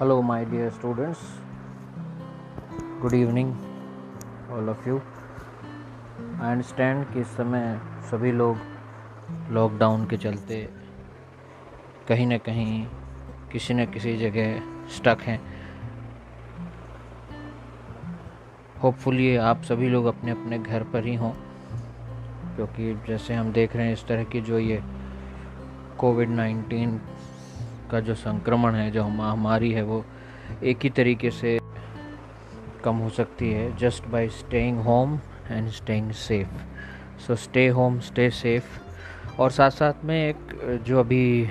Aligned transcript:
Hello, 0.00 0.22
my 0.22 0.44
dear 0.44 0.68
students. 0.70 1.22
Good 3.00 3.14
evening 3.14 3.50
all 4.52 4.68
of 4.68 4.88
you 4.88 4.96
I 4.96 6.50
understand 6.50 7.04
कि 7.12 7.20
इस 7.20 7.26
समय 7.36 7.80
सभी 8.10 8.32
लोग 8.32 8.58
लॉकडाउन 9.50 10.06
के 10.06 10.16
चलते 10.16 10.62
कहीं 12.08 12.26
ना 12.26 12.38
कहीं 12.38 12.86
किसी 13.52 13.74
न 13.74 13.86
किसी 13.86 14.16
जगह 14.16 14.88
स्टक 14.96 15.22
हैं 15.22 15.38
होपफुली 18.82 19.34
आप 19.50 19.62
सभी 19.62 19.88
लोग 19.88 20.06
अपने 20.06 20.30
अपने 20.30 20.58
घर 20.58 20.84
पर 20.92 21.04
ही 21.04 21.14
हों 21.14 21.32
क्योंकि 22.56 22.94
जैसे 23.08 23.34
हम 23.34 23.52
देख 23.52 23.76
रहे 23.76 23.86
हैं 23.86 23.92
इस 23.92 24.06
तरह 24.08 24.24
की 24.24 24.40
जो 24.40 24.58
ये 24.58 24.82
कोविड 25.98 26.30
नाइन्टीन 26.30 27.00
का 27.90 28.00
जो 28.00 28.14
संक्रमण 28.14 28.74
है, 28.74 28.90
जो 28.90 29.08
महामारी 29.08 29.72
है, 29.72 29.82
वो 29.82 30.04
एक 30.64 30.78
ही 30.82 30.90
तरीके 30.90 31.30
से 31.30 31.58
कम 32.84 32.96
हो 32.96 33.08
सकती 33.10 33.50
है 33.52 33.76
just 33.76 34.06
by 34.08 34.28
staying 34.28 34.78
home 34.80 35.18
and 35.50 35.68
staying 35.70 36.10
safe 36.12 37.20
so 37.20 37.34
stay 37.36 37.66
home 37.68 37.98
stay 38.00 38.30
safe 38.30 38.78
और 39.40 39.50
साथ 39.50 39.70
साथ 39.70 40.04
में 40.04 40.16
एक, 40.28 40.80
जो 40.86 41.00
अभी 41.00 41.48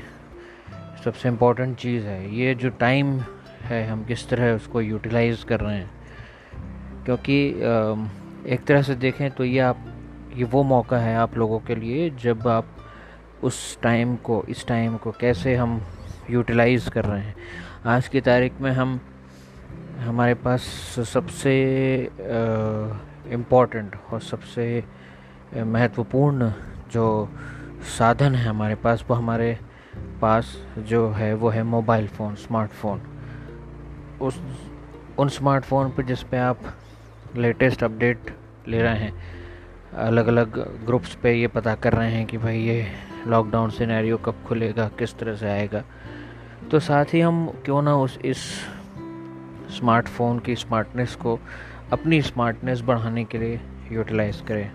सबसे 1.04 1.30
इम्पोर्टेंट 1.30 1.78
चीज़ 1.78 2.06
है, 2.06 2.36
ये 2.36 2.56
जो 2.56 2.70
टाइम 2.70 3.20
है, 3.62 3.86
हम 3.88 4.04
किस 4.06 4.28
तरह 4.30 4.56
उसको 4.56 4.82
यूटिलाइज 4.82 5.44
कर 5.44 5.60
रहे 5.60 5.76
हैं। 5.76 5.92
क्योंकि 7.06 7.38
एक 8.54 8.64
तरह 8.68 8.82
से 8.82 8.96
देखें 8.96 9.30
तो 9.32 9.44
ये 9.44 9.60
आप, 9.60 9.86
ये 10.36 10.44
वो 10.44 10.64
मौका 10.64 10.98
है 10.98 11.16
आप 11.18 11.38
लोगों 11.38 11.60
के 11.60 11.76
लिए 11.76 12.10
जब 12.24 12.48
आप 12.48 12.66
उस 13.44 13.80
टाइम 13.82 14.16
को, 14.16 14.44
इस 14.50 14.66
टाइम 14.68 14.98
को 14.98 15.12
कैसे 15.12 15.56
हम 15.56 15.82
यूटिलाइज़ 16.30 16.90
कर 16.90 17.06
रहे 17.06 17.22
हैं। 17.22 17.36
आज 17.86 18.08
की 18.08 18.22
तारीख 18.22 18.60
में 18.62 18.72
हम, 18.72 19.00
हमारे 20.00 20.34
पास 20.36 20.62
सबसे 21.08 21.54
इम्पोर्टेंट 23.34 23.96
और 24.12 24.20
सबसे 24.22 24.84
महत्वपूर्ण 25.56 26.52
जो 26.92 27.30
साधन 27.98 28.36
है 28.36 28.48
हमारे 28.48 28.76
पास, 28.76 29.06
वो 29.10 29.16
हमारे 29.16 29.58
पास 30.22 30.56
जो 30.80 31.10
है, 31.12 31.34
वो 31.34 31.50
है 31.50 31.64
मोबाइल 31.64 32.08
फ़ोन 32.08 32.36
स्मार्टफ़ोन 32.36 33.02
उस, 34.22 34.40
उन 35.20 35.30
स्मार्टफ़ोन 35.30 35.90
पर 35.90 36.04
जिस 36.04 36.24
पे 36.24 36.38
आप 36.38 36.60
लेटेस्ट 37.38 37.84
अपडेट 37.84 38.36
ले 38.68 38.82
रहे 38.82 38.98
हैं 38.98 39.14
अलग 40.08 40.28
अलग 40.28 40.58
ग्रुप्स 40.86 41.16
पे 41.16 41.34
ये 41.34 41.48
पता 41.48 41.76
कर 41.76 41.94
रहे 41.94 42.12
हैं 42.12 42.26
कि 42.26 42.38
भाई 42.38 42.60
ये 42.60 42.86
लॉकडाउन 43.28 43.70
सिनेरियो 43.70 44.18
कब 44.18 44.44
खुलेगा, 44.48 44.88
किस 45.00 45.18
तरह 45.20 45.36
से 45.36 45.50
आएगा। 45.50 45.84
तो 46.72 46.80
साथ 46.80 47.06
ही 47.14 47.20
हम 47.20 47.48
क्यों 47.66 47.82
ना 47.82 47.96
उस, 47.96 48.18
इस 48.26 48.38
स्मार्टफ़ोन 49.78 50.40
की 50.40 50.56
स्मार्टनेस 50.56 51.16
को 51.16 51.40
अपनी 51.94 52.22
स्मार्टनेस 52.22 52.82
बढ़ाने 52.82 53.24
के 53.26 53.38
लिए 53.38 53.60
यूटिलाइज़ 53.92 54.44
करें। 54.44 54.72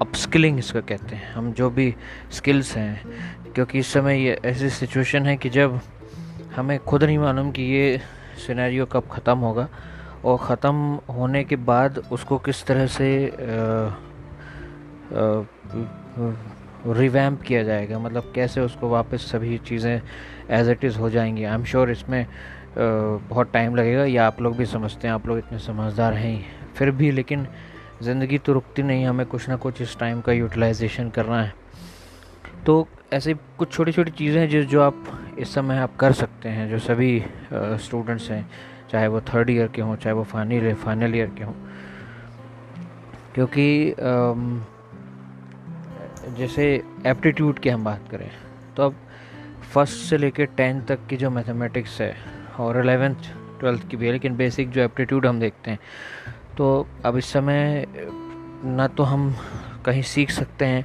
अपस्किलिंग 0.00 0.58
इसका 0.58 0.80
कहते 0.80 1.16
हैं। 1.16 1.32
हम 1.32 1.52
जो 1.52 1.70
भी 1.70 1.94
स्किल्स 2.30 2.76
हैं, 2.76 3.02
क्योंकि 3.54 3.78
इस 3.78 3.92
समय 3.92 4.22
ये 4.22 4.38
ऐसी 4.44 4.70
सिचुएशन 4.70 5.26
है 5.26 5.36
कि 5.36 5.50
जब 5.50 5.80
हमें 6.56 6.78
खुद 6.78 7.04
नहीं 7.04 7.18
मालूम 7.18 7.50
कि 7.50 7.62
ये 7.62 8.00
सिनेरियो 8.46 8.86
कब 8.86 9.08
ख़त्म 9.12 9.38
होगा 9.38 9.68
और 10.24 10.38
ख़त्म 10.38 10.98
होने 11.14 11.44
के 11.44 11.56
बाद 11.56 12.02
उसको 12.12 12.38
किस 12.38 12.64
तरह 12.66 12.86
से 12.86 13.32
रिवैम्प 16.86 17.42
किया 17.42 17.62
जाएगा। 17.62 17.98
मतलब 17.98 18.32
कैसे 18.34 18.60
उसको 18.60 18.88
वापस 18.88 19.30
सभी 19.32 19.58
चीज़ें 19.58 20.00
एज 20.50 20.68
इट 20.68 20.84
इज़ 20.84 20.98
हो 20.98 21.10
जाएँगी। 21.10 21.44
आई 21.44 21.54
एम 21.54 21.64
श्योर 21.64 21.90
इसमें 21.90 22.26
बहुत 22.76 23.52
टाइम 23.52 23.74
लगेगा। 23.76 24.04
या 24.04 24.26
आप 24.26 24.40
लोग 24.42 24.56
भी 24.56 24.66
समझते 24.66 25.08
हैं, 25.08 25.14
आप 25.14 25.26
लोग 25.26 25.38
इतने 25.38 25.58
समझदार 25.58 26.14
हैं। 26.14 26.32
ही 26.32 26.44
फिर 26.76 26.90
भी 26.90 27.10
लेकिन 27.10 27.46
ज़िंदगी 28.02 28.38
तो 28.38 28.52
रुकती 28.52 28.82
नहीं, 28.82 29.06
हमें 29.06 29.26
कुछ 29.26 29.48
ना 29.48 29.56
कुछ 29.56 29.80
इस 29.82 29.98
टाइम 29.98 30.20
का 30.20 30.32
यूटिलाइजेशन 30.32 31.10
करना 31.10 31.42
है। 31.42 31.52
तो 32.66 32.86
ऐसे 33.12 33.34
कुछ 33.58 33.72
छोटी 33.72 33.92
छोटी 33.92 34.10
चीज़ें 34.10 34.40
हैं 34.40 34.48
जिस 34.48 34.66
जो 34.66 34.82
आप 34.82 35.04
इस 35.38 35.54
समय 35.54 35.78
आप 35.78 35.96
कर 35.96 36.12
सकते 36.12 36.48
हैं, 36.48 36.68
जो 36.70 36.78
सभी 36.78 37.24
स्टूडेंट्स 37.52 38.30
हैं, 38.30 38.48
चाहे 38.90 39.06
वो 39.08 39.20
थर्ड 39.20 39.50
ईयर 39.50 39.68
के 39.68 39.82
हों, 39.82 39.96
चाहे 39.96 40.14
वो 40.14 40.22
फाइनल 40.24 40.74
फाइनल 40.74 41.16
ईयर 41.16 41.30
के 41.38 41.44
हों। 41.44 41.54
क्योंकि 43.34 43.94
जैसे 46.36 46.64
एप्टीट्यूड 47.06 47.58
की 47.58 47.68
हम 47.68 47.84
बात 47.84 48.08
करें 48.10 48.30
तो 48.76 48.82
अब 48.82 48.94
फ़र्स्ट 49.72 50.08
से 50.08 50.16
लेकर 50.18 50.44
टेंथ 50.56 50.82
तक 50.86 51.06
की 51.10 51.16
जो 51.16 51.30
मैथमेटिक्स 51.30 52.00
है, 52.00 52.14
और 52.58 52.78
एलेवेंथ 52.78 53.16
ट्वेल्थ 53.60 53.88
की 53.88 53.96
भी 53.96 54.06
है, 54.06 54.12
लेकिन 54.12 54.36
बेसिक 54.36 54.70
जो 54.70 54.80
एप्टीट्यूड 54.82 55.26
हम 55.26 55.40
देखते 55.40 55.70
हैं 55.70 55.78
तो 56.56 56.86
अब 57.04 57.16
इस 57.16 57.32
समय 57.32 57.86
ना 58.66 58.86
तो 58.88 59.02
हम 59.02 59.34
कहीं 59.84 60.02
सीख 60.04 60.30
सकते 60.30 60.64
हैं, 60.64 60.84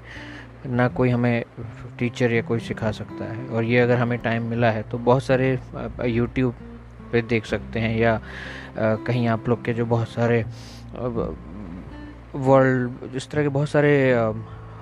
ना 0.68 0.88
कोई 0.90 1.09
हमें 1.09 1.44
टीचर 2.00 2.34
या 2.34 2.41
कोई 2.41 2.59
सिखा 2.59 2.91
सकता 2.91 3.25
है, 3.25 3.46
और 3.47 3.64
ये 3.64 3.79
अगर 3.79 3.97
हमें 3.97 4.18
टाइम 4.19 4.44
मिला 4.50 4.72
है 4.72 4.84
तो 4.84 4.97
बहुत 5.00 5.24
सारे 5.24 5.58
यूट्यूब 6.06 6.56
पे 7.12 7.22
देख 7.22 7.46
सकते 7.46 7.79
हैं, 7.79 7.97
या 7.97 8.19
कहीं 8.78 9.28
आप 9.28 9.50
लोग 9.50 9.64
के 9.66 9.74
जो 9.74 9.85
बहुत 9.85 10.09
सारे 10.09 10.44
वर्ल्ड 12.35 13.16
इस 13.16 13.29
तरह 13.29 13.44
के 13.44 13.50
बहुत 13.50 13.69
सारे 13.69 13.91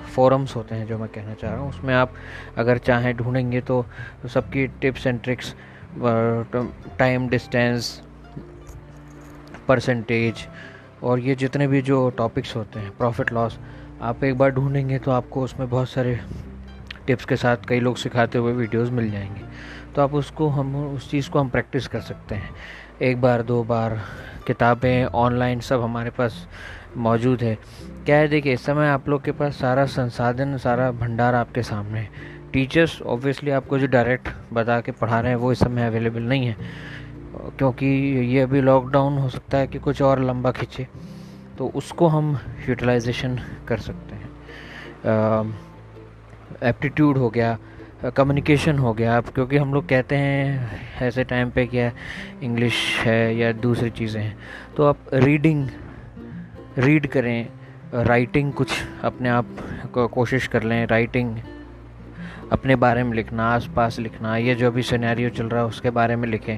फोरम्स 0.06 0.56
होते 0.56 0.76
हैं 0.76 0.88
जो 0.88 0.98
मैं 0.98 1.10
कहना 1.10 1.34
चाह 1.34 1.52
रहा 1.52 1.60
हूँ। 1.60 1.70
उसमें 1.70 1.94
आप 1.96 2.14
अगर 2.58 2.78
चाहें 2.78 3.16
ढूंढेंगे 3.18 3.62
तो 3.62 3.86
सबकी 4.34 4.68
tips 4.82 5.08
and 5.08 5.22
tricks 5.22 5.54
time 7.00 7.28
distance 7.30 8.02
percentage 9.68 10.48
और 11.04 11.20
ये 11.20 11.36
जितने 11.36 11.68
भी 11.68 11.82
जो 11.82 12.10
टॉपिक्स 12.10 12.56
होते 12.56 12.80
हैं 12.80 12.98
प्रॉफिट 12.98 13.32
लॉस 13.34 13.58
आप 14.02 14.24
एक 14.24 14.38
बार 14.38 14.52
ढूंढेंगे 14.52 15.00
तो 15.00 15.12
आपको 15.12 15.44
उसमें 15.44 15.70
बहुत 15.70 15.90
सारे 15.90 16.20
टिप्स 17.08 17.26
के 17.26 17.36
साथ 17.36 17.58
कई 17.68 17.80
लोग 17.80 17.96
सिखाते 17.96 18.38
हुए 18.38 18.54
वीडियोस 18.54 18.90
मिल 18.90 19.10
जाएँगे। 19.12 19.42
तो 19.96 20.02
आप 20.02 20.14
उसको 20.14 20.48
हम, 20.48 20.76
उस 20.86 21.10
चीज़ 21.12 21.30
को 21.30 21.40
हम 21.40 21.50
प्रैक्टिस 21.50 21.88
कर 21.88 22.00
सकते 22.02 22.36
हैं। 22.36 22.50
एक 23.02 23.22
बार, 23.22 23.42
दो 23.42 23.64
बार, 23.64 24.00
किताबें 24.48 25.06
ऑनलाइन 25.06 25.60
सब 25.60 25.82
हमारे 25.82 26.10
पास 26.10 26.48
मौजूद 26.98 27.42
है। 27.44 27.58
क्या 28.06 28.18
है 28.18 28.28
देखिए, 28.28 28.54
इस 28.54 28.66
समय 28.66 28.88
आप 28.88 29.10
लोग 29.10 29.24
के 29.24 29.32
पास 29.32 29.56
सारा 29.56 29.86
संसाधन, 29.86 30.58
सारा 30.58 30.92
भंडार 30.92 31.36
आपके 31.36 31.64
सामने 31.64 32.00
है। 32.00 32.34
टीचर्स 32.54 33.02
ऑब्वियसली 33.02 33.52
आपको 33.52 33.80
जो 33.80 33.88
डायरेक्ट 33.88 34.30
बता 34.54 34.80
के 34.82 34.92
पढ़ा 34.92 35.20
रहे 35.20 35.32
हैं, 35.32 35.38
वो 35.38 35.52
इस 35.52 35.60
समय 35.60 35.88
अवेलेबल 35.88 36.22
नहीं 36.22 36.46
है। 36.48 36.56
क्योंकि 37.58 37.86
ये 38.26 38.42
अभी 38.42 38.62
लॉकडाउन 38.62 39.18
हो 39.18 39.30
सकता 39.30 39.58
है 39.58 39.68
कि 39.68 39.80
कुछ 39.80 40.02
और 40.02 40.20
लंबा 40.20 40.52
खींचे। 40.52 40.88
तो 41.58 41.68
उसको 41.76 42.08
हम 42.08 42.38
यूटिलाइजेशन 42.70 43.40
कर 43.68 43.78
सकते 43.78 44.16
हैं। 44.16 45.56
एप्टीट्यूड 46.64 47.18
हो 47.18 47.30
गया 47.30 47.58
कम्युनिकेशन 48.16 48.80
हो 48.80 48.94
गया। 48.94 49.18
अब 49.18 49.24
क्योंकि 49.26 49.58
हम 49.58 49.74
लोग 49.74 49.88
कहते 49.90 50.16
हैं, 50.16 50.70
ऐसे 51.02 51.24
टाइम 51.24 51.50
पे 51.50 51.66
क्या 51.66 51.92
इंग्लिश 52.44 52.76
है 53.00 53.36
या 53.36 53.52
दूसरी 53.52 53.90
चीज़ें 53.90 54.22
हैं। 54.22 54.38
तो 54.78 54.86
आप 54.86 54.98
रीडिंग 55.14 55.68
रीड 56.78 57.08
करें 57.08 57.48
राइटिंग 57.94 58.52
कुछ 58.54 58.72
अपने 59.04 59.30
आप 59.30 59.48
को 59.94 60.08
कोशिश 60.08 60.48
कर 60.48 60.64
लें 60.64 60.86
राइटिंग 60.88 61.38
अपने 62.52 62.76
बारे 62.76 63.04
में 63.04 63.14
लिखना 63.14 63.50
आस 63.50 63.70
पास 63.76 64.00
लिखना, 64.00 64.36
ये 64.38 64.56
जो 64.56 64.72
भी 64.72 64.84
सिनेरियो 64.84 65.30
चल 65.30 65.46
रहा 65.46 65.62
है 65.62 65.68
उसके 65.68 65.90
बारे 65.90 66.16
में 66.16 66.28
लिखें। 66.28 66.58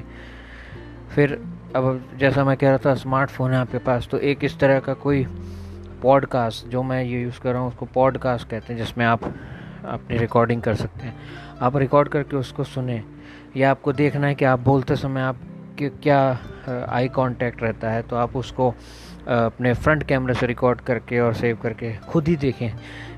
फिर 1.14 1.32
अब 1.76 2.08
जैसा 2.18 2.44
मैं 2.44 2.56
कह 2.56 2.68
रहा 2.68 2.78
था 2.78 2.94
स्मार्टफ़ोन 2.94 3.52
है 3.52 3.58
आपके 3.58 3.78
पास 3.78 4.08
तो 4.10 4.18
एक 4.18 4.44
इस 4.44 4.58
तरह 4.58 4.80
का 4.80 4.94
कोई 4.94 5.24
पॉडकास्ट 6.02 6.66
जो 6.68 6.82
मैं 6.82 7.02
ये 7.04 7.20
यूज़ 7.22 7.40
कर 7.40 7.52
रहा 7.52 7.60
हूँ, 7.60 7.68
उसको 7.68 7.86
पॉडकास्ट 7.86 8.48
कहते 8.48 8.72
हैं, 8.72 8.80
जिसमें 8.80 9.04
आप 9.06 9.24
अपनी 9.24 10.18
रिकॉर्डिंग 10.18 10.62
कर 10.62 10.74
सकते 10.74 11.06
हैं। 11.06 11.14
आप 11.60 11.76
रिकॉर्ड 11.76 12.08
करके 12.08 12.36
उसको 12.36 12.64
सुने, 12.64 13.02
या 13.56 13.70
आपको 13.70 13.92
देखना 13.92 14.26
है 14.26 14.34
कि 14.34 14.44
आप 14.44 14.60
बोलते 14.60 14.96
समय 14.96 15.20
आप 15.20 15.40
क्या 15.80 16.38
आई 16.88 17.08
कांटेक्ट 17.08 17.62
रहता 17.62 17.90
है 17.90 18.02
तो 18.02 18.16
आप 18.16 18.36
उसको 18.36 18.74
अपने 19.28 19.72
फ्रंट 19.74 20.02
कैमरे 20.02 20.34
से 20.34 20.46
रिकॉर्ड 20.46 20.80
करके 20.80 21.18
और 21.20 21.34
सेव 21.34 21.56
करके 21.56 21.92
खुद 22.08 22.28
ही 22.28 22.36
देखें। 22.36 22.70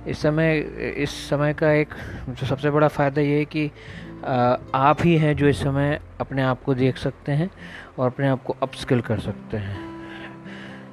इस 0.07 0.23
समय 0.23 0.59
इस 0.97 1.11
समय 1.31 1.55
का 1.55 1.71
एक 1.73 1.95
जो 2.29 2.47
सबसे 2.47 2.71
बड़ा 2.71 2.89
फ़ायदा 2.89 3.21
ये 3.21 3.39
है 3.39 3.45
कि 3.45 3.67
आप 4.75 4.97
ही 5.05 5.17
हैं 5.17 5.37
जो 5.37 5.49
इस 5.49 5.63
समय 5.63 6.01
अपने 6.21 6.43
आप 6.43 6.63
को 6.63 6.75
देख 6.75 6.97
सकते 6.97 7.33
हैं 7.33 7.51
और 7.99 8.07
अपने 8.07 8.29
आप 8.29 8.43
को 8.43 8.57
अपस्किल 8.63 9.01
कर 9.01 9.19
सकते 9.19 9.57
हैं। 9.57 9.89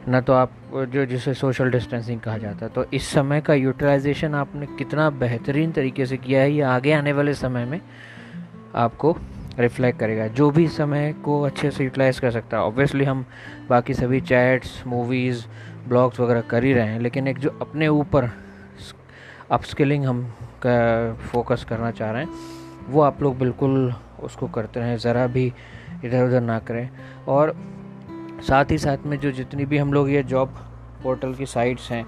ना 0.08 0.22
तो 0.22 0.34
आप 0.34 0.52
जो, 0.74 1.06
जिसे 1.06 1.34
सोशल 1.34 1.72
डिस्टेंसिंग 1.72 2.19
कहा 2.22 2.38
जाता 2.38 2.66
है। 2.66 2.72
तो 2.72 2.86
इस 2.94 3.08
समय 3.08 3.42
का 3.42 3.54
यूटिलाइजेशन 3.54 4.36
आपने 4.36 4.66
कितना 4.78 5.10
बेहतरीन 5.10 5.72
तरीके 5.72 6.06
से 6.06 6.18
किया 6.18 6.42
है, 6.42 6.52
ये 6.52 6.62
आगे 6.62 6.94
आने 6.94 7.14
वाले 7.14 7.34
समय 7.34 7.66
में 7.66 7.80
आपको 8.75 9.18
रिफ्लेक्ट 9.59 10.00
करेगा। 10.00 10.27
जो 10.27 10.51
भी 10.51 10.68
समय 10.68 11.15
को 11.25 11.42
अच्छे 11.42 11.71
से 11.71 11.83
यूटिलाइज 11.83 12.19
कर 12.19 12.31
सकता 12.31 12.57
है। 12.57 12.63
ऑब्वियसली 12.63 13.04
हम 13.04 13.25
बाकी 13.69 13.94
सभी 13.94 14.21
चैट्स 14.21 14.83
मूवीज़ 14.88 15.45
ब्लॉग्स 15.88 16.19
वगैरह 16.19 16.42
कर 16.42 16.63
ही 16.63 16.74
रहे 16.74 16.88
हैं, 16.88 17.00
लेकिन 17.00 17.27
एक 17.27 17.38
जो 17.38 17.57
अपने 17.62 17.88
ऊपर 17.88 18.30
अपस्किलिंग 19.51 20.06
हम 20.06 20.33
का 20.65 21.13
फोकस 21.13 21.65
करना 21.69 21.92
चाह 21.92 22.12
रहे 22.12 22.24
हैं, 22.24 22.30
वो 22.88 23.01
आप 23.01 23.21
लोग 23.21 23.38
बिल्कुल 23.38 23.94
उसको 24.24 24.48
करते 24.48 24.80
रहें। 24.80 24.98
ज़रा 24.98 25.27
भी 25.27 25.54
इधर 26.06 26.27
उधर 26.27 26.42
ना 26.42 26.59
करें। 26.59 26.89
और 27.27 27.56
साथ 28.42 28.65
ही 28.71 28.77
साथ 28.77 28.98
में 29.06 29.19
जो 29.19 29.31
जितनी 29.31 29.65
भी 29.65 29.77
हम 29.77 29.94
लोग 29.94 30.09
ये 30.09 30.24
जॉब 30.24 30.50
पोर्टल 31.04 31.33
की 31.33 31.45
साइट्स 31.45 31.92
हैं, 31.92 32.06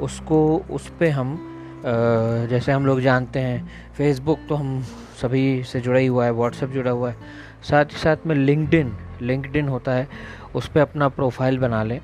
उसको, 0.00 0.58
उस 0.70 0.88
पर 0.88 1.08
हम 1.08 1.47
जैसे 1.84 2.72
हम 2.72 2.86
लोग 2.86 3.00
जानते 3.00 3.40
हैं 3.40 3.68
फेसबुक 3.96 4.38
तो 4.48 4.54
हम 4.54 4.80
सभी 5.20 5.62
से 5.62 5.80
जुड़ा 5.80 5.98
ही 5.98 6.06
हुआ 6.06 6.24
है 6.24 6.32
व्हाट्सएप 6.32 6.70
जुड़ा 6.70 6.90
हुआ 6.90 7.10
है। 7.10 7.16
साथ 7.62 7.84
ही 7.84 7.98
साथ 7.98 8.26
में 8.26 8.34
लिंकडिन 8.36 8.92
लिंकडिन 9.22 9.68
होता 9.68 9.92
है, 9.92 10.08
उस 10.54 10.68
पर 10.68 10.80
अपना 10.80 11.08
प्रोफ़ाइल 11.08 11.58
बना 11.58 11.82
लें 11.82 12.00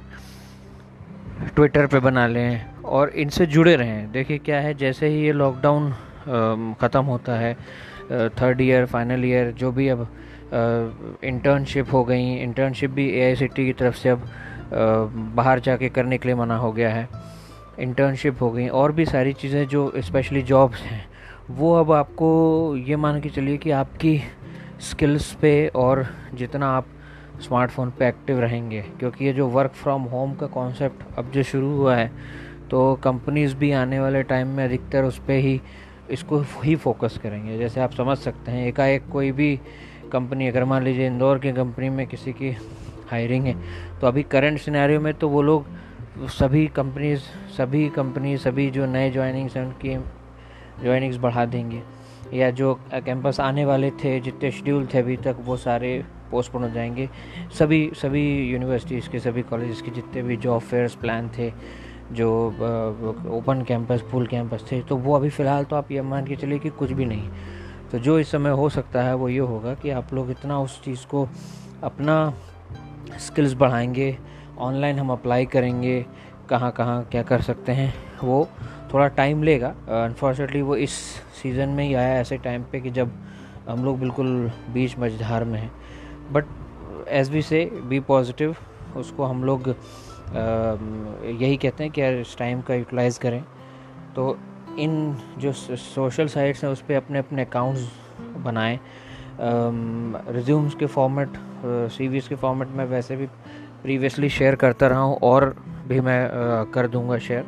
ट्विटर 1.55 1.87
पे 1.87 1.99
बना 2.01 2.27
लें 2.27 2.65
और 2.85 3.09
इनसे 3.11 3.47
जुड़े 3.47 3.75
रहें। 3.77 4.11
देखिए 4.13 4.39
क्या 4.39 4.61
है, 4.61 4.75
जैसे 4.75 5.09
ही 5.09 5.21
ये 5.23 5.33
लॉकडाउन 5.33 5.91
ख़त्म 6.81 7.05
होता 7.05 7.39
है 7.39 7.55
थर्ड 8.31 8.61
ईयर 8.61 8.87
फाइनल 8.87 9.25
ईयर 9.25 9.51
जो 9.59 9.73
भी 9.73 9.89
अब 9.89 10.07
इंटर्नशिप 11.25 11.93
हो 11.93 12.05
गई 12.05 12.35
इंटर्नशिप 12.37 12.91
भी 12.91 13.09
एआईसीटी 13.11 13.67
की 13.67 13.73
तरफ़ 13.73 13.97
से 13.97 14.09
अब 14.09 14.29
बाहर 15.37 15.61
जाके 15.61 15.89
करने 15.89 16.19
के 16.19 16.29
लिए 16.29 16.35
मना 16.37 16.57
हो 16.57 16.73
गया 16.73 16.91
है। 16.91 17.09
इंटर्नशिप 17.79 18.43
हो 18.43 18.51
गई, 18.51 18.67
और 18.69 18.93
भी 18.93 19.05
सारी 19.07 19.33
चीज़ें 19.33 19.67
जो 19.69 19.93
स्पेशली 19.99 20.43
जॉब्स 20.43 20.81
हैं, 20.81 21.05
वो 21.51 21.73
अब 21.75 21.93
आपको 21.93 22.77
ये 22.79 22.97
मान 22.97 23.21
के 23.21 23.29
चलिए 23.29 23.57
कि 23.57 23.71
आपकी 23.73 24.21
स्किल्स 24.83 25.33
पे 25.33 25.67
और 25.69 26.07
जितना 26.35 26.69
आप 26.69 26.87
स्मार्टफ़ोन 27.41 27.91
पे 27.91 28.09
एक्टिव 28.09 28.41
रहेंगे, 28.41 28.81
क्योंकि 28.99 29.25
ये 29.25 29.33
जो 29.33 29.49
वर्क 29.49 29.73
फ्रॉम 29.73 30.03
होम 30.05 30.35
का 30.35 30.47
कॉन्सेप्ट 30.49 31.19
अब 31.19 31.31
जो 31.31 31.43
शुरू 31.43 31.71
हुआ 31.71 31.97
है 31.97 32.11
तो 32.71 32.95
कंपनीज़ 33.05 33.55
भी 33.57 33.71
आने 33.73 34.01
वाले 34.01 34.23
टाइम 34.23 34.49
में 34.49 34.65
अधिकतर 34.65 35.05
उस 35.05 35.19
पर 35.19 35.33
ही, 35.35 35.61
इसको 36.11 36.45
ही 36.63 36.77
फोकस 36.77 37.19
करेंगे। 37.23 37.59
जैसे 37.59 37.81
आप 37.81 37.93
समझ 37.93 38.17
सकते 38.19 38.51
हैं, 38.51 38.67
एकाएक 38.67 39.09
कोई 39.13 39.33
भी 39.33 39.59
कंपनी 40.13 40.49
अगर 40.49 40.65
मान 40.65 40.83
लीजिए 40.85 41.07
इंदौर 41.07 41.39
की 41.39 41.53
कंपनी 41.53 41.89
में 41.89 42.07
किसी 42.07 42.33
की 42.33 42.57
हायरिंग 43.11 43.47
है 43.47 43.55
तो 44.01 44.07
अभी 44.07 44.23
करंट 44.25 44.59
सिनेरियो 44.61 45.01
में 45.01 45.13
तो 45.15 45.29
वो 45.29 45.43
लोग 45.43 45.67
सभी 46.19 46.67
कंपनीज़ 46.67 47.21
सभी 47.57 47.89
कंपनी 47.89 48.37
सभी 48.39 48.71
जो 48.71 48.87
नए 48.87 49.11
ज्वाइनिंग्स 49.11 49.57
हैं, 49.57 49.65
उनकी 49.65 49.95
ज्वाइनिंग्स 50.83 51.17
बढ़ा 51.17 51.45
देंगे। 51.45 51.83
या 52.35 52.51
जो 52.51 52.75
कैंपस 52.95 53.41
आने 53.41 53.65
वाले 53.65 53.91
थे, 53.91 54.21
जितने 54.21 54.51
शेड्यूल 54.51 54.87
थे 54.87 54.99
अभी 54.99 55.17
तक, 55.17 55.37
वो 55.41 55.57
सारे 55.57 56.05
पोस्टपोन 56.31 56.63
हो 56.63 56.69
जाएँगे। 56.71 57.09
सभी 57.59 57.91
सभी 57.95 58.23
यूनिवर्सिटीज़ 58.53 59.09
के, 59.09 59.19
सभी 59.19 59.43
कॉलेज़ 59.43 59.83
के 59.83 59.91
जितने 59.91 60.23
भी 60.23 60.37
जॉब 60.37 60.61
फेयर्स 60.61 60.95
प्लान 60.95 61.31
थे, 61.39 61.53
जो 62.13 62.29
ओपन 63.31 63.65
कैंपस 63.69 64.05
फुल 64.11 64.27
कैंपस 64.27 64.69
थे 64.73 64.81
तो 64.83 64.97
वो 64.97 65.15
अभी 65.17 65.31
फ़िलहाल 65.31 65.65
तो 65.65 65.77
आप 65.77 65.91
ये 65.93 66.03
मान 66.03 66.27
के 66.27 66.37
चलिए 66.37 66.59
कि 66.59 66.71
कुछ 66.71 66.93
भी 66.93 67.05
नहीं। 67.05 67.29
तो 67.93 67.99
जो 67.99 68.19
इस 68.19 68.31
समय 68.31 68.51
हो 68.51 68.69
सकता 68.69 69.03
है, 69.03 69.15
वो 69.15 69.29
ये 69.29 69.39
होगा 69.39 69.75
कि 69.75 69.91
आप 69.91 70.15
लोग 70.15 70.31
इतना 70.31 70.61
उस 70.61 70.83
चीज़ 70.85 71.07
को 71.07 71.29
अपना 71.83 72.35
स्किल्स 73.19 73.55
बढ़ाएँगे 73.55 74.34
ऑनलाइन 74.59 74.99
हम 74.99 75.11
अप्लाई 75.13 75.47
करेंगे, 75.47 76.05
कहाँ 76.49 76.71
कहाँ, 76.73 77.03
क्या 77.05 77.23
कर 77.23 77.41
सकते 77.41 77.73
हैं, 77.73 77.93
वो 78.25 78.49
थोड़ा 78.93 79.07
टाइम 79.09 79.43
लेगा। 79.43 79.69
अनफॉर्चुनेटली 80.05 80.63
वो 80.63 80.77
इस 80.77 80.91
सीज़न 81.43 81.69
में 81.69 81.85
ही 81.85 81.95
आया 81.95 82.21
ऐसे 82.21 82.39
टाइम 82.39 82.63
पे 82.63 82.81
कि 82.81 82.91
जब 82.91 83.13
हम 83.69 83.85
लोग 83.85 83.99
बिल्कुल 84.01 84.51
बीच 84.75 84.99
मझधार 84.99 85.45
में 85.45 85.59
हैं। 85.61 85.71
But 86.33 86.45
as 87.09 87.31
we 87.31 87.43
say 87.43 87.65
be 87.85 88.01
positive 88.01 88.57
उसको 88.97 89.25
हम 89.25 89.45
लोग 89.45 89.69
यही 89.69 91.57
कहते 91.57 91.85
हैं 91.85 91.93
कि 91.93 92.01
यार 92.01 92.13
इस 92.15 92.37
टाइम 92.39 92.61
का 92.61 92.75
यूटिलाइज़ 92.75 93.19
करें। 93.21 93.43
तो 94.17 94.39
इन 94.79 95.17
जो 95.39 95.53
सोशल 95.53 96.29
साइट्स 96.29 96.65
हैं, 96.65 96.71
उस 96.71 96.81
पर 96.81 96.95
अपने 96.95 97.19
अपने 97.19 97.43
अकाउंट्स 97.43 97.89
बनाएँ। 98.45 98.79
रिज्यूम्स 99.41 100.75
के 100.75 100.87
फॉर्मेट 100.87 101.33
सी 101.93 102.21
के 102.21 102.35
फॉर्मेट 102.35 102.69
में 102.69 102.85
वैसे 102.85 103.17
भी 103.17 103.27
प्रीवियसली 103.85 104.29
शेयर 104.31 104.55
करता 104.55 104.87
रहा 104.87 104.99
हूँ 104.99 105.19
और 105.23 105.45
भी 105.89 106.01
मैं 106.01 106.25
आ, 106.25 106.65
कर 106.65 106.87
दूँगा 106.89 107.19
शेयर 107.19 107.45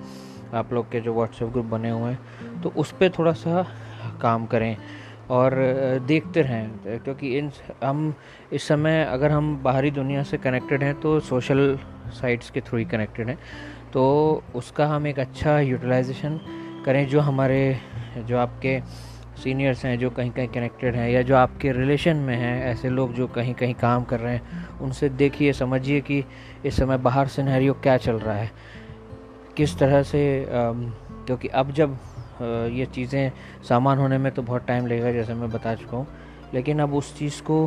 आप 0.55 0.73
लोग 0.73 0.91
के 0.91 1.01
जो 1.01 1.15
व्हाट्सएप 1.15 1.49
ग्रुप 1.49 1.67
बने 1.67 1.91
हुए 1.91 2.11
हैं 2.11 2.61
तो 2.63 2.73
उस 2.77 2.93
पर 2.93 3.11
थोड़ा 3.19 3.33
सा 3.33 3.63
काम 4.23 4.47
करें 4.47 4.77
और 5.31 5.55
देखते 6.07 6.43
रहें 6.43 6.99
क्योंकि 7.05 7.37
इन 7.39 7.51
हम 7.85 8.15
इस 8.53 8.69
समय 8.69 9.05
अगर 9.05 9.31
हम 9.31 9.57
बाहरी 9.63 9.91
दुनिया 9.91 10.23
से 10.23 10.37
कनेक्टेड 10.37 10.83
हैं 10.83 10.95
तो 11.01 11.19
सोशल 11.21 11.79
साइट्स 12.21 12.51
के 12.51 12.61
थ्रू 12.61 12.79
ही 12.79 12.85
कनेक्टेड 12.85 13.29
हैं। 13.29 13.39
तो 13.93 14.05
उसका 14.55 14.87
हम 14.87 15.07
एक 15.07 15.19
अच्छा 15.19 15.59
यूटिलाइजेशन 15.61 16.41
करें 16.87 17.07
जो 17.09 17.21
हमारे 17.21 17.61
जो 18.19 18.39
आपके 18.39 18.81
सीनियर्स 19.37 19.85
हैं 19.85 19.99
जो 19.99 20.11
कहीं 20.11 20.31
कहीं 20.31 20.49
कनेक्टेड 20.49 20.95
हैं 20.95 21.09
या 21.11 21.23
जो 21.23 21.37
आपके 21.37 21.73
रिलेशन 21.73 22.17
में 22.17 22.37
हैं, 22.37 22.65
ऐसे 22.67 22.89
लोग 22.89 23.13
जो 23.15 23.27
कहीं 23.29 23.55
कहीं 23.55 23.75
काम 23.75 24.05
कर 24.05 24.21
रहे 24.21 24.35
हैं, 24.35 24.69
उनसे 24.81 25.09
देखिए, 25.09 25.53
समझिए 25.53 26.01
कि 26.01 26.25
इस 26.65 26.77
समय 26.77 26.99
बाहर 26.99 27.27
सिनेरियो 27.29 27.75
क्या 27.75 27.97
चल 27.99 28.17
रहा 28.17 28.37
है। 28.37 28.51
किस 29.57 29.79
तरह 29.79 30.03
से 30.03 30.47
क्योंकि 30.49 31.49
अब 31.49 31.73
जब 31.73 31.99
ये 32.73 32.87
चीज़ें 32.87 33.31
सामान 33.69 33.99
होने 33.99 34.19
में 34.19 34.33
तो 34.33 34.43
बहुत 34.43 34.67
टाइम 34.67 34.87
लगेगा 34.87 35.13
जैसे 35.13 35.35
मैं 35.35 35.51
बता 35.51 35.75
चुका 35.75 35.97
हूँ, 35.97 36.07
लेकिन 36.55 36.81
अब 36.81 36.95
उस 36.95 37.17
चीज़ 37.19 37.43
को 37.43 37.65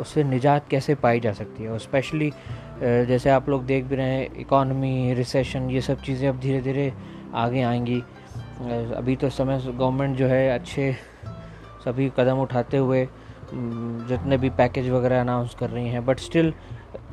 उससे 0.00 0.24
निजात 0.24 0.68
कैसे 0.70 0.94
पाई 0.94 1.20
जा 1.20 1.32
सकती 1.32 1.62
है? 1.62 1.70
और 1.70 1.78
स्पेशली 1.78 2.32
जैसे 2.80 3.30
आप 3.30 3.48
लोग 3.48 3.64
देख 3.66 3.84
भी 3.84 3.96
रहे 3.96 4.06
हैं 4.08 4.28
इकॉनमी 4.40 5.14
रिसेशन 5.14 5.70
ये 5.70 5.80
सब 5.80 6.00
चीज़ें 6.02 6.28
अब 6.28 6.40
धीरे 6.40 6.60
धीरे 6.60 6.92
आगे 7.34 7.62
आएँगी। 7.62 8.02
अभी 8.58 9.14
तो 9.16 9.28
समय 9.30 9.60
गवर्नमेंट 9.66 10.16
जो 10.16 10.26
है 10.26 10.48
अच्छे 10.50 10.92
सभी 11.84 12.10
कदम 12.16 12.38
उठाते 12.40 12.76
हुए 12.76 13.06
जितने 13.54 14.36
भी 14.38 14.50
पैकेज 14.50 14.88
वगैरह 14.90 15.20
अनाउंस 15.20 15.54
कर 15.54 15.70
रही 15.70 15.88
हैं 15.88 16.04
बट 16.06 16.18
स्टिल 16.18 16.52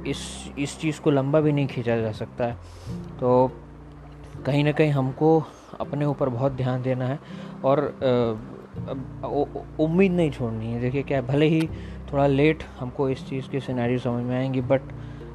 इस 0.07 0.19
इस 0.59 0.79
चीज़ 0.79 1.01
को 1.01 1.11
लंबा 1.11 1.39
भी 1.41 1.51
नहीं 1.51 1.67
खींचा 1.67 1.97
जा 1.97 2.11
सकता 2.11 2.45
है। 2.45 2.53
तो 3.19 3.51
कहीं 4.45 4.63
ना 4.63 4.71
कहीं 4.71 4.91
हमको 4.91 5.39
अपने 5.79 6.05
ऊपर 6.05 6.29
बहुत 6.29 6.51
ध्यान 6.51 6.81
देना 6.81 7.07
है 7.07 7.19
और 7.65 7.79
उम्मीद 9.79 10.11
नहीं 10.11 10.31
छोड़नी 10.31 10.71
है। 10.71 10.79
देखिए 10.81 11.03
क्या 11.03 11.21
भले 11.21 11.45
ही 11.45 11.61
थोड़ा 12.11 12.25
लेट 12.27 12.63
हमको 12.79 13.09
इस 13.09 13.27
चीज़ 13.29 13.49
की 13.49 13.59
सिनेरियो 13.59 13.99
समझ 13.99 14.23
में 14.23 14.35
आएँगी 14.37 14.61
बट 14.61 14.81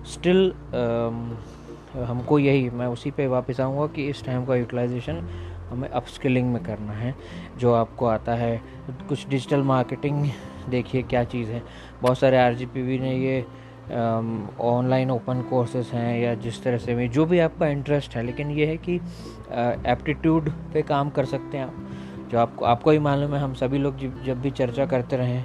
स्टिल 0.07 0.53
हमको 1.99 2.39
यही, 2.39 2.69
मैं 2.71 2.87
उसी 2.87 3.11
पे 3.11 3.27
वापस 3.27 3.61
आऊँगा 3.61 3.87
कि 3.87 4.09
इस 4.09 4.25
टाइम 4.25 4.45
का 4.47 4.57
यूटिलाइजेशन 4.57 5.27
हमें 5.71 5.89
अपस्किलिंग 5.89 6.53
में 6.53 6.63
करना 6.65 6.93
है, 6.93 7.15
जो 7.59 7.73
आपको 7.75 8.07
आता 8.07 8.35
है। 8.35 8.61
कुछ 9.09 9.29
डिजिटल 9.29 9.63
मार्केटिंग 9.63 10.31
देखिए 10.69 11.03
क्या 11.03 11.25
चीज़ 11.25 11.51
है। 11.51 11.63
बहुत 12.03 12.19
सारे 12.19 12.39
आरजीपीवी 12.39 12.99
ने 12.99 13.17
ये 13.17 13.45
ऑनलाइन 14.61 15.11
ओपन 15.11 15.41
कोर्सेज 15.51 15.87
हैं 15.87 16.19
या 16.21 16.35
जिस 16.37 16.63
तरह 16.65 16.79
से 16.79 16.95
भी, 16.95 17.09
जो 17.09 17.25
भी 17.27 17.39
आपका 17.39 17.67
इंटरेस्ट 17.69 18.17
है। 18.17 18.23
लेकिन 18.23 18.51
ये 18.51 18.67
है 18.67 18.77
कि 18.79 18.95
एप्टीट्यूड 19.91 20.51
पे 20.73 20.83
काम 20.83 21.11
कर 21.11 21.25
सकते 21.25 21.59
हैं 21.59 21.65
आप। 21.65 22.29
जो 22.31 22.39
आपको 22.39 22.65
आपको 22.65 22.91
ही 22.91 22.99
मालूम 22.99 23.35
है, 23.35 23.41
हम 23.41 23.55
सभी 23.55 23.79
लोग 23.79 24.23
जब 24.25 24.41
भी 24.41 24.51
चर्चा 24.53 24.87
करते 24.87 25.17
रहे 25.17 25.43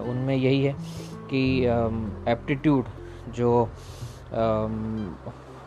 उनमें 0.00 0.34
यही 0.36 0.62
है 0.64 0.74
कि 1.32 1.42
एप्टीट्यूड 2.30 2.84
जो 3.34 3.68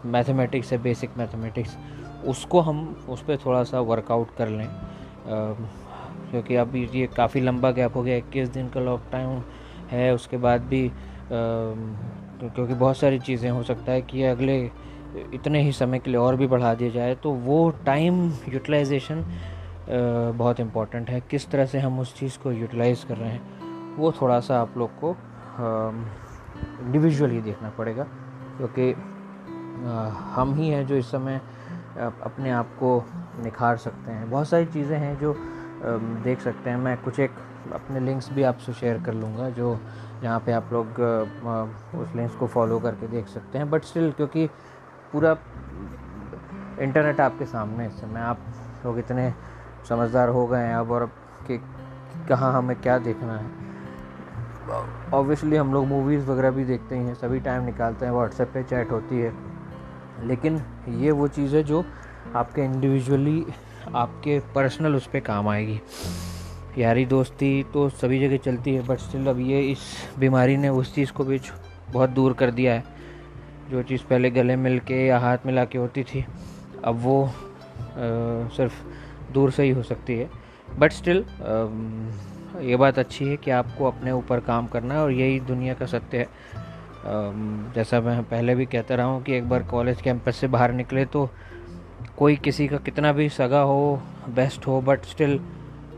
मैथमेटिक्स 0.05 0.71
है 0.71 0.77
बेसिक 0.81 1.17
मैथमेटिक्स 1.17 1.77
उसको 2.25 2.59
हम 2.59 3.05
उस 3.09 3.23
पर 3.23 3.37
थोड़ा 3.37 3.63
सा 3.63 3.79
वर्कआउट 3.81 4.35
कर 4.37 4.49
लें। 4.49 4.67
क्योंकि 6.31 6.55
अब 6.55 6.75
ये 6.75 7.07
काफ़ी 7.07 7.41
लंबा 7.41 7.71
गैप 7.71 7.95
हो 7.95 8.03
गया, 8.03 8.17
इक्कीस 8.17 8.49
दिन 8.49 8.69
का 8.69 8.79
लॉकडाउन 8.79 9.43
है, 9.89 10.13
उसके 10.15 10.37
बाद 10.37 10.61
भी 10.61 10.91
क्योंकि 11.31 12.73
बहुत 12.73 12.97
सारी 12.97 13.19
चीज़ें, 13.19 13.49
हो 13.51 13.63
सकता 13.63 13.91
है 13.91 14.01
कि 14.01 14.23
अगले 14.23 14.59
इतने 15.33 15.61
ही 15.61 15.71
समय 15.71 15.99
के 15.99 16.11
लिए 16.11 16.19
और 16.19 16.35
भी 16.35 16.47
बढ़ा 16.47 16.73
दिया 16.73 16.89
जाए 16.89 17.15
तो 17.15 17.31
वो 17.31 17.69
टाइम 17.85 18.21
यूटिलाइजेशन 18.49 19.23
बहुत 20.37 20.59
इंपॉर्टेंट 20.59 21.09
है। 21.09 21.19
किस 21.21 21.49
तरह 21.51 21.65
से 21.65 21.79
हम 21.79 21.99
उस 21.99 22.13
चीज़ 22.19 22.37
को 22.39 22.51
यूटिलाइज़ 22.51 23.05
कर 23.05 23.17
रहे 23.17 23.29
हैं, 23.29 23.95
वो 23.97 24.11
थोड़ा 24.11 24.39
सा 24.39 24.59
आप 24.61 24.77
लोग 24.77 24.89
को 24.99 25.15
इंडिविजुअली 26.79 27.41
देखना 27.41 27.69
पड़ेगा। 27.69 28.03
क्योंकि 28.57 28.91
हम 30.35 30.53
ही 30.55 30.69
हैं 30.69 30.85
जो 30.87 30.95
इस 30.95 31.11
समय 31.11 31.41
अपने 31.97 32.51
आप 32.51 32.75
को 32.79 33.03
निखार 33.43 33.77
सकते 33.77 34.11
हैं। 34.11 34.29
बहुत 34.31 34.47
सारी 34.47 34.65
चीज़ें 34.67 34.97
हैं 34.97 35.17
जो 35.19 35.35
देख 36.23 36.41
सकते 36.41 36.69
हैं। 36.69 36.77
मैं 36.77 36.95
कुछ 37.03 37.19
एक 37.19 37.31
अपने 37.73 37.99
लिंक्स 37.99 38.31
भी 38.33 38.43
आपसे 38.43 38.73
शेयर 38.73 39.01
कर 39.03 39.13
लूँगा, 39.13 39.49
जो 39.49 39.79
जहाँ 40.21 40.39
पे 40.39 40.51
आप 40.51 40.69
लोग 40.73 40.87
उस 42.01 42.15
लिंक्स 42.15 42.35
को 42.35 42.47
फॉलो 42.47 42.79
करके 42.79 43.07
देख 43.07 43.27
सकते 43.27 43.57
हैं। 43.57 43.69
बट 43.69 43.83
स्टिल, 43.83 44.11
क्योंकि 44.11 44.47
पूरा 45.13 45.35
इंटरनेट 46.81 47.19
आपके 47.21 47.45
सामने 47.45 47.87
इस 47.87 47.99
समय 48.01 48.21
आप 48.21 48.39
लोग 48.85 48.99
इतने 48.99 49.33
समझदार 49.89 50.29
हो 50.29 50.45
गए 50.47 50.63
हैं 50.63 50.75
अब 50.75 50.91
और 50.91 51.05
कि 51.47 51.57
कहाँ 52.29 52.53
हमें 52.53 52.75
क्या 52.81 52.97
देखना 52.99 53.37
है। 53.37 53.57
ऑब्वियसली 55.13 55.55
हम 55.55 55.73
लोग 55.73 55.85
मूवीज़ 55.87 56.25
वगैरह 56.25 56.51
भी 56.51 56.65
देखते 56.65 56.95
हैं 56.95 57.13
सभी 57.15 57.39
टाइम 57.39 57.63
निकालते 57.65 58.05
हैं 58.05 58.13
व्हाट्सएप 58.13 58.51
पे 58.53 58.63
चैट 58.63 58.91
होती 58.91 59.19
है। 59.19 59.33
लेकिन 60.23 60.61
ये 60.99 61.11
वो 61.11 61.27
चीज़ 61.27 61.55
है 61.55 61.63
जो 61.63 61.83
आपके 62.35 62.61
इंडिविजुअली 62.61 63.43
आपके 63.95 64.39
पर्सनल 64.55 64.95
उस 64.95 65.07
पर 65.07 65.19
काम 65.19 65.47
आएगी। 65.47 65.79
यारी 66.77 67.05
दोस्ती 67.05 67.51
तो 67.73 67.87
सभी 67.91 68.19
जगह 68.19 68.37
चलती 68.37 68.73
है 68.75 68.85
बट 68.87 68.99
स्टिल 68.99 69.27
अब 69.27 69.39
ये 69.39 69.61
इस 69.61 69.79
बीमारी 70.19 70.57
ने 70.57 70.69
उस 70.69 70.93
चीज़ 70.95 71.11
को 71.11 71.23
भी 71.23 71.39
बहुत 71.91 72.09
दूर 72.09 72.33
कर 72.33 72.51
दिया 72.51 72.73
है। 72.73 72.83
जो 73.69 73.81
चीज़ 73.83 74.03
पहले 74.03 74.29
गले 74.31 74.55
मिल 74.55 74.79
के 74.79 75.05
या 75.07 75.17
हाथ 75.19 75.37
मिला 75.45 75.65
के 75.65 75.77
होती 75.77 76.03
थी 76.03 76.25
अब 76.83 77.01
वो 77.03 77.23
आ, 77.23 77.31
सिर्फ़ 78.49 78.73
दूर 79.33 79.51
से 79.51 79.63
ही 79.63 79.69
हो 79.69 79.83
सकती 79.83 80.17
है। 80.17 80.29
बट 80.79 80.91
स्टिल 80.91 81.23
ये 82.61 82.75
बात 82.75 82.99
अच्छी 82.99 83.25
है 83.25 83.35
कि 83.37 83.51
आपको 83.51 83.85
अपने 83.85 84.11
ऊपर 84.11 84.39
काम 84.39 84.67
करना 84.67 84.93
है 84.93 84.99
और 84.99 85.11
यही 85.11 85.39
दुनिया 85.39 85.73
का 85.73 85.85
सत्य 85.85 86.17
है। 86.17 86.27
जैसा 87.75 87.99
मैं 88.01 88.23
पहले 88.23 88.55
भी 88.55 88.65
कहता 88.65 88.95
रहा 88.95 89.05
हूँ 89.05 89.21
कि 89.23 89.33
एक 89.33 89.49
बार 89.49 89.63
कॉलेज 89.63 90.01
कैंपस 90.01 90.35
से 90.35 90.47
बाहर 90.47 90.71
निकले 90.71 91.05
तो 91.05 91.29
कोई 92.17 92.35
किसी 92.35 92.67
का 92.67 92.77
कितना 92.77 93.11
भी 93.13 93.29
सगा 93.29 93.61
हो 93.61 94.01
बेस्ट 94.29 94.67
हो 94.67 94.81
but 94.81 95.05
still 95.05 95.39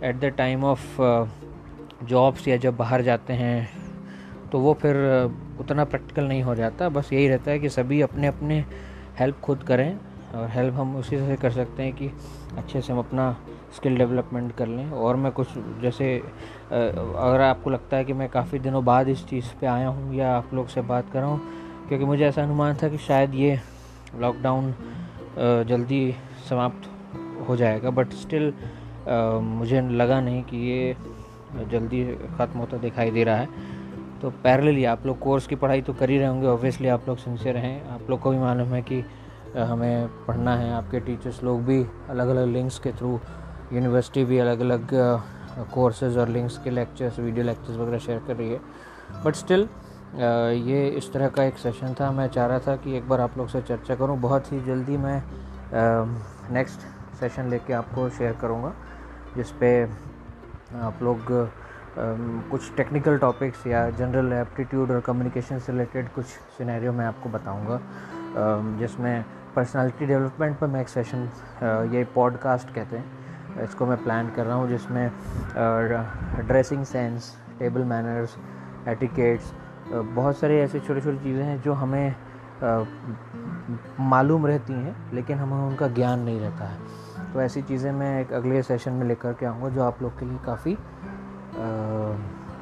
at 0.04 0.20
the 0.20 0.26
time 0.38 0.64
of 0.64 1.02
jobs 2.04 2.48
या 2.48 2.58
जब 2.58 2.78
बाहर 2.78 3.02
जाते 3.02 3.34
हैं 3.34 3.70
तो 4.52 4.60
वो 4.60 4.74
फिर 4.74 4.96
उतना 5.60 5.84
प्रैक्टिकल 5.84 6.24
नहीं 6.24 6.44
हो 6.44 6.56
जाता। 6.56 6.90
बस 6.90 7.14
यही 7.14 7.28
रहता 7.28 7.52
है 7.52 7.60
कि 7.60 7.70
सभी 7.70 8.02
अपने 8.02 8.28
अपने 8.28 8.66
हेल्प 9.20 9.40
खुद 9.40 9.64
करें। 9.64 9.98
और 10.32 10.50
हेल्प 10.50 10.74
हम 10.74 10.96
उसी 10.96 11.18
से 11.18 11.36
कर 11.36 11.52
सकते 11.52 11.84
हैं 11.84 11.94
कि 11.94 12.10
अच्छे 12.58 12.82
से 12.82 12.94
हम 12.94 13.00
अपना 13.00 13.36
स्किल 13.76 13.98
डेवलपमेंट 13.98 14.52
कर 14.56 14.68
लें। 14.68 14.92
और 14.92 15.16
मैं 15.16 15.32
कुछ 15.32 15.48
जैसे 15.82 16.16
अगर 16.18 17.42
आपको 17.42 17.70
लगता 17.70 17.98
है 17.98 18.06
कि 18.06 18.14
मैं 18.14 18.30
काफ़ी 18.30 18.60
दिनों 18.60 18.84
बाद 18.86 19.10
इस 19.10 19.26
चीज़ 19.28 19.54
पे 19.62 19.68
आया 19.68 19.88
हूँ 19.88 20.16
या 20.16 20.36
आप 20.36 20.54
लोग 20.54 20.68
से 20.68 20.82
बात 20.84 21.12
कर 21.14 21.20
रहा 21.20 21.30
हूँ, 21.30 21.88
क्योंकि 21.88 22.06
मुझे 22.06 22.26
ऐसा 22.26 22.44
अनुमान 22.44 22.78
था 22.84 22.90
कि 22.90 22.98
शायद 23.00 23.36
ये 23.36 23.60
लॉकडाउन 24.20 24.74
जल्दी 25.68 26.16
समाप्त 26.50 26.90
हो 27.50 27.56
जाएगा। 27.56 27.90
बट 27.90 28.14
स्टिल 28.14 28.54
मुझे 29.42 29.82
लगा 29.82 30.20
नहीं 30.22 30.44
कि 30.44 30.58
ये 30.70 30.96
जल्दी 31.72 32.04
ख़त्म 32.38 32.60
होता 32.60 32.78
दिखाई 32.78 33.12
दे 33.12 33.24
रहा 33.24 33.36
है। 33.36 33.80
तो 34.22 34.30
पैरेलली 34.44 34.84
आप 34.86 35.06
लोग 35.06 35.20
कोर्स 35.20 35.48
की 35.48 35.56
पढ़ाई 35.56 35.82
तो 35.82 35.94
कर 35.94 36.10
ही 36.10 36.18
रहे 36.18 36.28
होंगे 36.28 36.48
ऑब्वियसली 36.48 36.88
आप 36.88 37.08
लोग 37.08 37.18
सिंसियर 37.18 37.58
हैं। 37.58 37.90
आप 37.90 38.10
लोग 38.10 38.20
को 38.20 38.32
भी 38.32 38.38
मालूम 38.38 38.74
है 38.74 38.82
कि 38.82 39.04
हमें 39.58 40.08
पढ़ना 40.28 40.56
है। 40.58 40.72
आपके 40.74 41.00
टीचर्स 41.00 41.44
लोग 41.44 41.64
भी 41.66 41.86
अलग 42.10 42.28
अलग 42.30 42.48
लिंक्स 42.48 42.80
के 42.80 42.92
थ्रू 42.92 43.20
यूनिवर्सिटी 43.74 44.24
भी 44.26 44.38
अलग 44.40 44.60
अलग 44.60 44.88
कोर्सेज 45.74 46.18
और 46.18 46.28
लिंक्स 46.30 46.58
के 46.64 46.70
लेक्चर्स 46.70 47.20
वीडियो 47.20 47.46
लेक्चर्स 47.46 47.78
वगैरह 47.78 47.98
शेयर 48.00 48.20
कर 48.28 48.36
रही 48.36 48.52
है। 48.52 48.60
बट 49.26 49.36
स्टिल 49.36 49.68
ये 50.68 50.88
इस 50.98 51.12
तरह 51.14 51.28
का 51.30 51.44
एक 51.44 51.58
सेशन 51.58 51.94
था। 52.00 52.12
मैं 52.12 52.28
चाह 52.28 52.46
रहा 52.48 52.60
था 52.60 52.76
कि 52.76 52.96
एक 52.98 53.08
बार 53.10 53.22
आप 53.22 53.38
लोग 53.38 53.48
से 53.50 53.62
चर्चा 53.62 53.96
करूँ। 53.96 54.18
बहुत 54.22 54.52
ही 54.52 54.60
जल्दी 54.64 54.98
मैं 54.98 55.22
नेक्स्ट 56.54 56.80
सेशन 57.20 57.50
लेके 57.50 57.74
आपको 57.74 58.10
शेयर 58.10 58.34
करूँगा 58.42 58.74
जिस 59.36 59.52
पे 59.60 59.84
आप 60.82 61.00
लोग 61.04 61.20
कुछ 62.52 62.72
टेक्निकल 62.76 63.18
टॉपिक्स 63.18 63.66
या 63.68 63.90
जनरल 63.92 64.34
एप्टीट्यूड 64.34 64.92
और 64.92 65.00
कम्युनिकेशन 65.06 65.60
से 65.60 65.72
रिलेटेड 65.72 66.10
कुछ 66.14 66.26
सिनेरियो 66.58 66.92
मैं 66.94 67.06
आपको 67.06 67.30
बताऊँगा 67.30 67.80
जिसमें 68.80 69.24
पर्सनालिटी 69.56 70.06
डेवलपमेंट 70.06 70.58
पर 70.60 70.68
मैं 70.68 70.82
एक 70.82 70.90
सेशन 70.90 71.30
ये 71.94 72.04
पॉडकास्ट 72.16 72.74
कहते 72.76 72.98
हैं। 72.98 73.64
इसको 73.64 73.86
मैं 73.86 73.98
प्लान 74.04 74.30
कर 74.36 74.46
रहा 74.46 74.56
हूँ 74.56 74.68
जिसमें 74.70 75.12
dressing 76.48 76.84
sense 76.86 77.36
table 77.60 77.84
manners 77.86 78.36
etiquettes 78.88 79.54
बहुत 79.92 80.38
सारे 80.38 80.62
ऐसे 80.62 80.80
छोटी 80.80 81.02
छोटी 81.02 81.18
चीज़ें 81.18 81.44
हैं 81.44 81.62
जो 81.62 81.74
हमें 81.74 82.16
मालूम 84.00 84.46
रहती 84.48 84.74
हैं, 84.74 84.96
लेकिन 85.14 85.38
हमें 85.38 85.58
उनका 85.58 85.88
ज्ञान 85.90 86.20
नहीं 86.20 86.40
रहता 86.40 86.66
है। 86.66 87.34
तो 87.34 87.42
ऐसी 87.42 87.62
चीज़ें 87.62 87.92
मैं 87.92 88.20
एक 88.22 88.34
अगले 88.34 88.62
सेशन 88.64 88.94
में 88.94 89.08
लेकर 89.08 89.34
के 89.34 89.46
आऊँगा 89.46 89.70
जो 89.70 89.84
आप 89.84 90.02
लोग 90.02 90.20
के 90.20 90.26
लिए 90.26 90.38
काफ़ी 90.46 90.76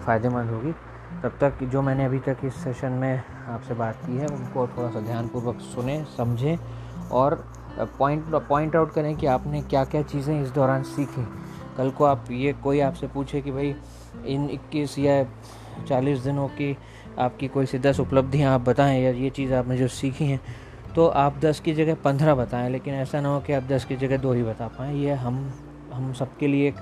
फ़ायदेमंद 0.05 0.49
होगी। 0.51 0.73
तब 1.23 1.37
तक 1.41 1.63
जो 1.63 1.81
मैंने 1.81 2.05
अभी 2.05 2.19
तक 2.19 2.37
इस 2.45 2.55
सेशन 2.55 2.91
में 2.93 3.23
आपसे 3.47 3.73
बात 3.73 3.97
की 4.05 4.17
है, 4.17 4.27
उनको 4.27 4.67
थोड़ा 4.67 4.89
सा 4.91 4.99
ध्यानपूर्वक 5.01 5.59
सुने, 5.63 6.03
समझें 6.17 6.57
और 7.11 7.35
पॉइंट 7.79 8.25
पॉइंट 8.49 8.75
आउट 8.75 8.93
करें 8.93 9.15
कि 9.15 9.27
आपने 9.27 9.61
क्या 9.63 9.83
क्या 9.85 10.01
चीज़ें 10.03 10.41
इस 10.41 10.49
दौरान 10.51 10.83
सीखी। 10.85 11.25
कल 11.77 11.89
को 11.91 12.05
आप 12.05 12.31
ये 12.31 12.53
कोई 12.63 12.79
आपसे 12.79 13.07
पूछे 13.07 13.41
कि 13.41 13.51
भाई, 13.51 13.75
इन 14.25 14.47
21 14.49 14.97
या 14.99 15.23
40 15.87 16.19
दिनों 16.19 16.47
की 16.49 16.75
आपकी 17.19 17.47
कोई 17.47 17.65
सी 17.65 17.79
दस 17.79 17.99
उपलब्धियाँ 17.99 18.53
आप 18.53 18.61
बताएँ 18.61 19.01
या 19.01 19.11
ये 19.11 19.29
चीज़ 19.29 19.53
आपने 19.53 19.77
जो 19.77 19.87
सीखी 19.89 20.25
हैं 20.25 20.39
तो 20.95 21.07
आप 21.07 21.37
दस 21.39 21.59
की 21.59 21.73
जगह 21.73 21.95
पंद्रह 22.03 22.35
बताएँ, 22.35 22.69
लेकिन 22.69 22.93
ऐसा 22.93 23.21
ना 23.21 23.29
हो 23.29 23.39
कि 23.39 23.53
आप 23.53 23.63
दस 23.63 23.85
की 23.85 23.95
जगह 23.97 24.17
दो 24.17 24.33
ही 24.33 24.43
बता 24.43 24.67
पाएँ। 24.67 24.95
ये 24.97 25.13
हम 25.15 25.35
हम 25.93 26.11
सबके 26.13 26.47
लिए 26.47 26.67
एक 26.67 26.75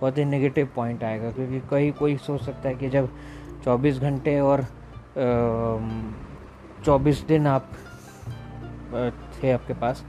बहुत 0.00 0.18
ही 0.18 0.24
नेगेटिव 0.24 0.68
पॉइंट 0.76 1.04
आएगा, 1.04 1.30
क्योंकि 1.30 1.60
कहीं 1.70 1.92
कोई 1.92 2.16
सोच 2.16 2.42
सकता 2.42 2.68
है 2.68 2.74
कि 2.74 2.88
जब 2.90 3.08
24 3.64 3.98
घंटे 4.00 4.38
और 4.40 4.64
चौबीस 6.84 7.24
दिन 7.28 7.46
आप 7.46 7.68
थे 9.42 9.50
आपके 9.52 9.74
पास 9.74 10.04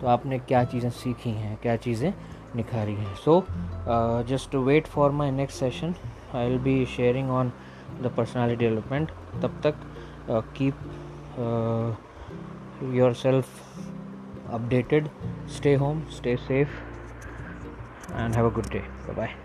तो 0.00 0.06
आपने 0.06 0.38
क्या 0.38 0.62
चीज़ें 0.64 0.90
सीखी 0.90 1.30
हैं, 1.30 1.56
क्या 1.62 1.76
चीज़ें 1.76 2.12
निखारी 2.56 2.94
हैं? 2.94 3.14
So 3.14 3.44
just 4.28 4.54
wait 4.54 4.86
for 4.86 5.10
my 5.10 5.30
next 5.30 5.58
session 5.60 5.94
I 6.34 6.48
will 6.48 6.58
be 6.58 6.84
sharing 6.86 7.30
on 7.30 7.52
the 8.02 8.12
personality 8.16 8.64
development 8.64 9.10
तब 9.42 9.60
तक 9.66 9.74
keep 10.58 10.74
yourself 13.14 13.46
updated 14.50 15.08
stay 15.56 15.74
home 15.74 16.02
stay 16.16 16.36
safe 16.36 16.68
and 18.12 18.34
have 18.34 18.50
a 18.50 18.54
good 18.54 18.70
day 18.72 18.82
bye 19.12 19.43